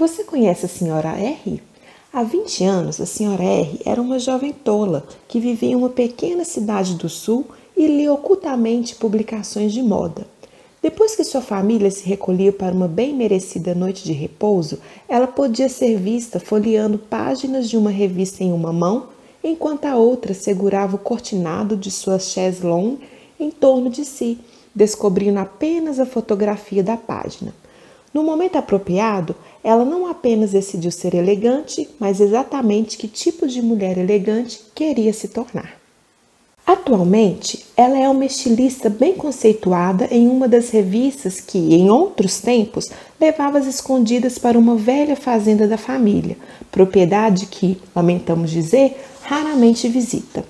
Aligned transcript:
Você 0.00 0.24
conhece 0.24 0.64
a 0.64 0.68
senhora 0.68 1.10
R? 1.10 1.60
Há 2.10 2.22
20 2.22 2.64
anos, 2.64 2.98
a 3.02 3.04
senhora 3.04 3.44
R 3.44 3.82
era 3.84 4.00
uma 4.00 4.18
jovem 4.18 4.50
tola 4.50 5.06
que 5.28 5.38
vivia 5.38 5.72
em 5.72 5.74
uma 5.74 5.90
pequena 5.90 6.42
cidade 6.42 6.94
do 6.94 7.06
sul 7.06 7.44
e 7.76 7.86
lia 7.86 8.10
ocultamente 8.10 8.94
publicações 8.94 9.74
de 9.74 9.82
moda. 9.82 10.26
Depois 10.80 11.14
que 11.14 11.22
sua 11.22 11.42
família 11.42 11.90
se 11.90 12.08
recolhia 12.08 12.50
para 12.50 12.74
uma 12.74 12.88
bem 12.88 13.14
merecida 13.14 13.74
noite 13.74 14.02
de 14.02 14.14
repouso, 14.14 14.78
ela 15.06 15.26
podia 15.26 15.68
ser 15.68 15.98
vista 15.98 16.40
folheando 16.40 16.96
páginas 16.96 17.68
de 17.68 17.76
uma 17.76 17.90
revista 17.90 18.42
em 18.42 18.54
uma 18.54 18.72
mão, 18.72 19.08
enquanto 19.44 19.84
a 19.84 19.96
outra 19.96 20.32
segurava 20.32 20.96
o 20.96 20.98
cortinado 20.98 21.76
de 21.76 21.90
sua 21.90 22.18
chaise 22.18 22.64
longue 22.64 23.00
em 23.38 23.50
torno 23.50 23.90
de 23.90 24.06
si, 24.06 24.38
descobrindo 24.74 25.38
apenas 25.38 26.00
a 26.00 26.06
fotografia 26.06 26.82
da 26.82 26.96
página. 26.96 27.52
No 28.12 28.24
momento 28.24 28.56
apropriado, 28.56 29.36
ela 29.62 29.84
não 29.84 30.06
apenas 30.08 30.50
decidiu 30.50 30.90
ser 30.90 31.14
elegante, 31.14 31.88
mas 31.98 32.20
exatamente 32.20 32.96
que 32.96 33.06
tipo 33.06 33.46
de 33.46 33.62
mulher 33.62 33.96
elegante 33.98 34.60
queria 34.74 35.12
se 35.12 35.28
tornar. 35.28 35.80
Atualmente, 36.66 37.66
ela 37.76 37.98
é 37.98 38.08
uma 38.08 38.24
estilista 38.24 38.88
bem 38.88 39.14
conceituada 39.14 40.08
em 40.10 40.28
uma 40.28 40.46
das 40.46 40.70
revistas 40.70 41.40
que, 41.40 41.58
em 41.58 41.90
outros 41.90 42.40
tempos, 42.40 42.90
levava 43.20 43.58
as 43.58 43.66
escondidas 43.66 44.38
para 44.38 44.58
uma 44.58 44.76
velha 44.76 45.16
fazenda 45.16 45.66
da 45.66 45.76
família, 45.76 46.36
propriedade 46.70 47.46
que, 47.46 47.80
lamentamos 47.94 48.50
dizer, 48.50 49.00
raramente 49.22 49.88
visita. 49.88 50.44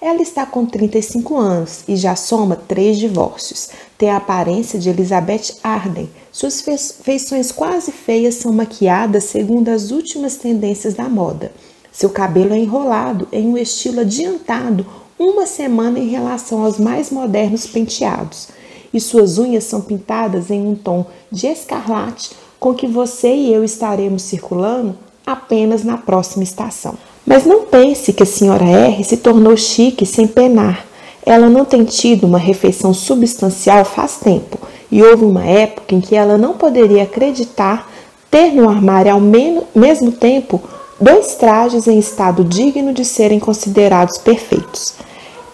Ela 0.00 0.22
está 0.22 0.46
com 0.46 0.64
35 0.64 1.36
anos 1.36 1.84
e 1.86 1.94
já 1.94 2.16
soma 2.16 2.56
três 2.56 2.96
divórcios. 2.96 3.68
Tem 3.98 4.08
a 4.08 4.16
aparência 4.16 4.78
de 4.78 4.88
Elizabeth 4.88 5.56
Arden. 5.62 6.08
Suas 6.32 6.62
feições 7.02 7.52
quase 7.52 7.92
feias 7.92 8.36
são 8.36 8.50
maquiadas 8.50 9.24
segundo 9.24 9.68
as 9.68 9.90
últimas 9.90 10.36
tendências 10.36 10.94
da 10.94 11.06
moda. 11.06 11.52
Seu 11.92 12.08
cabelo 12.08 12.54
é 12.54 12.58
enrolado 12.58 13.28
em 13.30 13.46
um 13.48 13.58
estilo 13.58 14.00
adiantado 14.00 14.86
uma 15.18 15.44
semana 15.44 15.98
em 15.98 16.08
relação 16.08 16.64
aos 16.64 16.78
mais 16.78 17.10
modernos 17.10 17.66
penteados. 17.66 18.48
E 18.94 18.98
suas 18.98 19.36
unhas 19.36 19.64
são 19.64 19.82
pintadas 19.82 20.50
em 20.50 20.66
um 20.66 20.74
tom 20.74 21.04
de 21.30 21.46
escarlate 21.46 22.30
com 22.58 22.72
que 22.74 22.86
você 22.86 23.34
e 23.34 23.52
eu 23.52 23.62
estaremos 23.62 24.22
circulando 24.22 24.96
apenas 25.26 25.84
na 25.84 25.98
próxima 25.98 26.42
estação. 26.42 26.96
Mas 27.30 27.46
não 27.46 27.60
pense 27.60 28.12
que 28.12 28.24
a 28.24 28.26
senhora 28.26 28.64
R 28.64 29.04
se 29.04 29.16
tornou 29.16 29.56
chique 29.56 30.04
sem 30.04 30.26
penar. 30.26 30.84
Ela 31.24 31.48
não 31.48 31.64
tem 31.64 31.84
tido 31.84 32.26
uma 32.26 32.40
refeição 32.40 32.92
substancial 32.92 33.84
faz 33.84 34.16
tempo, 34.16 34.58
e 34.90 35.00
houve 35.00 35.24
uma 35.24 35.44
época 35.44 35.94
em 35.94 36.00
que 36.00 36.16
ela 36.16 36.36
não 36.36 36.54
poderia 36.54 37.04
acreditar 37.04 37.88
ter 38.28 38.50
no 38.50 38.68
armário 38.68 39.12
ao 39.12 39.20
mesmo 39.20 40.10
tempo 40.10 40.60
dois 41.00 41.36
trajes 41.36 41.86
em 41.86 42.00
estado 42.00 42.42
digno 42.42 42.92
de 42.92 43.04
serem 43.04 43.38
considerados 43.38 44.18
perfeitos. 44.18 44.94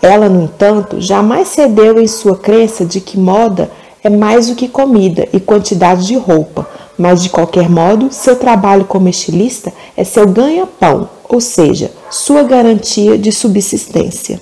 Ela, 0.00 0.30
no 0.30 0.44
entanto, 0.44 0.98
jamais 0.98 1.48
cedeu 1.48 2.00
em 2.00 2.06
sua 2.06 2.38
crença 2.38 2.86
de 2.86 3.02
que 3.02 3.18
moda 3.18 3.70
é 4.02 4.08
mais 4.08 4.46
do 4.46 4.54
que 4.54 4.66
comida 4.66 5.28
e 5.30 5.38
quantidade 5.38 6.06
de 6.06 6.16
roupa, 6.16 6.66
mas 6.96 7.22
de 7.22 7.28
qualquer 7.28 7.68
modo, 7.68 8.08
seu 8.10 8.34
trabalho 8.34 8.86
como 8.86 9.10
estilista 9.10 9.70
é 9.94 10.04
seu 10.04 10.26
ganha-pão, 10.26 11.10
ou 11.28 11.40
seja, 11.40 11.90
sua 12.10 12.42
garantia 12.42 13.18
de 13.18 13.32
subsistência. 13.32 14.40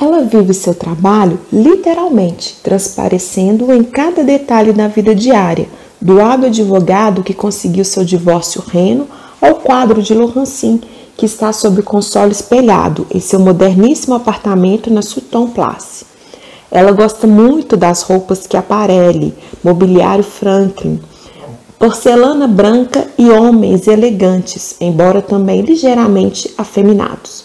Ela 0.00 0.22
vive 0.22 0.54
seu 0.54 0.74
trabalho 0.74 1.40
literalmente, 1.52 2.56
transparecendo 2.62 3.72
em 3.72 3.82
cada 3.82 4.22
detalhe 4.22 4.72
da 4.72 4.86
vida 4.86 5.14
diária, 5.14 5.68
do 6.00 6.20
hábil 6.20 6.48
advogado 6.48 7.24
que 7.24 7.34
conseguiu 7.34 7.84
seu 7.84 8.04
divórcio 8.04 8.62
reno 8.66 9.08
ao 9.40 9.56
quadro 9.56 10.02
de 10.02 10.14
Lohancin, 10.14 10.80
que 11.16 11.26
está 11.26 11.52
sob 11.52 11.80
o 11.80 11.82
console 11.82 12.30
espelhado 12.30 13.06
em 13.12 13.18
seu 13.18 13.40
moderníssimo 13.40 14.14
apartamento 14.14 14.88
na 14.88 15.02
Sutton 15.02 15.48
Place. 15.48 16.04
Ela 16.70 16.92
gosta 16.92 17.26
muito 17.26 17.76
das 17.76 18.02
roupas 18.02 18.46
que 18.46 18.56
aparelhe, 18.56 19.34
mobiliário 19.64 20.22
Franklin, 20.22 21.00
porcelana 21.78 22.48
branca 22.48 23.06
e 23.16 23.30
homens 23.30 23.86
elegantes, 23.86 24.74
embora 24.80 25.22
também 25.22 25.60
ligeiramente 25.60 26.52
afeminados. 26.58 27.44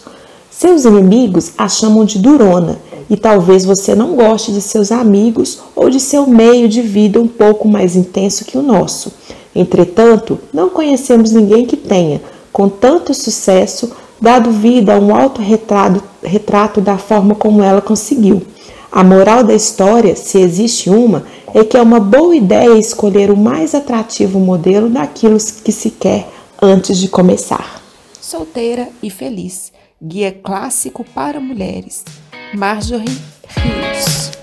Seus 0.50 0.84
inimigos 0.84 1.52
a 1.56 1.68
chamam 1.68 2.04
de 2.04 2.18
durona 2.18 2.78
e 3.08 3.16
talvez 3.16 3.64
você 3.64 3.94
não 3.94 4.16
goste 4.16 4.52
de 4.52 4.60
seus 4.60 4.90
amigos 4.90 5.60
ou 5.76 5.88
de 5.88 6.00
seu 6.00 6.26
meio 6.26 6.68
de 6.68 6.82
vida 6.82 7.20
um 7.20 7.28
pouco 7.28 7.68
mais 7.68 7.94
intenso 7.94 8.44
que 8.44 8.58
o 8.58 8.62
nosso. 8.62 9.12
Entretanto, 9.54 10.38
não 10.52 10.68
conhecemos 10.68 11.30
ninguém 11.30 11.64
que 11.64 11.76
tenha, 11.76 12.20
com 12.52 12.68
tanto 12.68 13.14
sucesso, 13.14 13.92
dado 14.20 14.50
vida 14.50 14.94
a 14.94 14.98
um 14.98 15.14
autorretrato 15.14 16.02
retrato 16.22 16.80
da 16.80 16.96
forma 16.96 17.34
como 17.34 17.62
ela 17.62 17.82
conseguiu. 17.82 18.42
A 18.90 19.04
moral 19.04 19.44
da 19.44 19.54
história, 19.54 20.16
se 20.16 20.38
existe 20.38 20.88
uma, 20.88 21.24
é 21.54 21.64
que 21.64 21.76
é 21.76 21.82
uma 21.82 22.00
boa 22.00 22.34
ideia 22.34 22.76
escolher 22.76 23.30
o 23.30 23.36
mais 23.36 23.76
atrativo 23.76 24.40
modelo 24.40 24.90
daquilo 24.90 25.38
que 25.64 25.70
se 25.70 25.90
quer 25.90 26.28
antes 26.60 26.98
de 26.98 27.08
começar. 27.08 27.80
Solteira 28.20 28.88
e 29.00 29.08
feliz. 29.08 29.72
Guia 30.02 30.32
clássico 30.32 31.04
para 31.14 31.38
mulheres. 31.38 32.04
Marjorie 32.52 33.18
Rios. 33.46 34.33